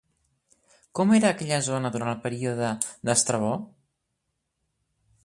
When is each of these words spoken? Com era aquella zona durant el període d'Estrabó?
Com 0.99 1.11
era 1.17 1.29
aquella 1.33 1.59
zona 1.67 1.91
durant 1.97 2.11
el 2.13 2.23
període 2.25 2.71
d'Estrabó? 3.11 3.53